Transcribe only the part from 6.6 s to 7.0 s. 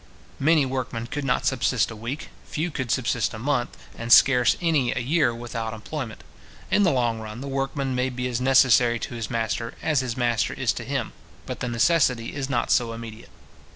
In the